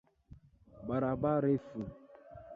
Barabara 0.87 1.41
refu. 1.45 1.81